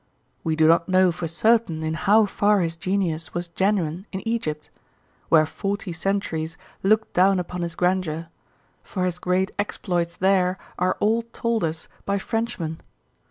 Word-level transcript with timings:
We 0.43 0.55
do 0.55 0.67
not 0.67 0.89
know 0.89 1.11
for 1.11 1.27
certain 1.27 1.83
in 1.83 1.93
how 1.93 2.25
far 2.25 2.61
his 2.61 2.75
genius 2.75 3.35
was 3.35 3.49
genuine 3.49 4.07
in 4.11 4.27
Egypt—where 4.27 5.45
forty 5.45 5.93
centuries 5.93 6.57
looked 6.81 7.13
down 7.13 7.39
upon 7.39 7.61
his 7.61 7.75
grandeur—for 7.75 9.05
his 9.05 9.19
great 9.19 9.51
exploits 9.59 10.15
there 10.17 10.57
are 10.79 10.97
all 10.99 11.21
told 11.33 11.63
us 11.63 11.87
by 12.07 12.17
Frenchmen. 12.17 12.79